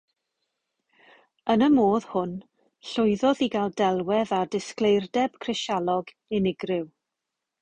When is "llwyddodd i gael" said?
2.93-3.75